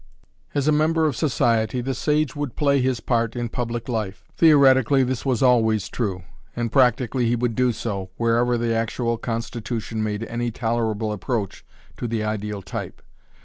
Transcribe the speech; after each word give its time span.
As 0.55 0.67
a 0.67 0.71
member 0.71 1.05
of 1.05 1.15
society 1.15 1.79
the 1.79 1.93
sage 1.93 2.35
would 2.35 2.55
play 2.55 2.81
his 2.81 2.99
part 3.01 3.35
in 3.35 3.49
public 3.49 3.87
life. 3.87 4.25
Theoretically 4.35 5.03
this 5.03 5.27
was 5.27 5.43
always 5.43 5.89
true, 5.89 6.23
and 6.55 6.71
practically 6.71 7.27
he 7.27 7.35
would 7.35 7.53
do 7.53 7.71
so, 7.71 8.09
wherever 8.17 8.57
the 8.57 8.73
actual 8.73 9.19
constitution 9.19 10.01
made 10.01 10.23
any 10.23 10.49
tolerable 10.49 11.11
approach 11.11 11.63
to 11.97 12.07
the 12.07 12.23
ideal 12.23 12.63
type. 12.63 13.03